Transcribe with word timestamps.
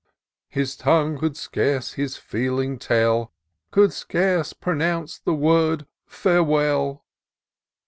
His 0.49 0.75
tongue 0.75 1.19
could 1.19 1.37
scarce 1.37 1.93
his 1.93 2.17
feeling 2.17 2.79
tell, 2.79 3.31
Could 3.69 3.93
scarce 3.93 4.51
pronounce 4.51 5.19
the 5.19 5.35
word," 5.35 5.85
fsirewell 6.09 7.01